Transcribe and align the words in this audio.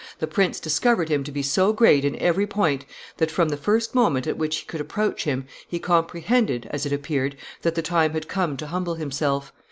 "The 0.17 0.25
prince 0.25 0.59
discovered 0.59 1.09
him 1.09 1.23
to 1.25 1.31
be 1.31 1.43
so 1.43 1.73
great 1.73 2.03
in 2.03 2.15
every 2.15 2.47
point 2.47 2.85
that, 3.17 3.29
from 3.29 3.49
the 3.49 3.55
first 3.55 3.93
moment 3.93 4.25
at 4.25 4.35
which 4.35 4.57
he 4.57 4.65
could 4.65 4.81
approach 4.81 5.25
him, 5.25 5.45
he 5.67 5.77
comprehended, 5.77 6.67
as 6.71 6.87
it 6.87 6.91
appeared, 6.91 7.35
that 7.61 7.75
the 7.75 7.83
time 7.83 8.13
had 8.13 8.27
come 8.27 8.57
to 8.57 8.65
humble 8.65 8.95
himself. 8.95 9.53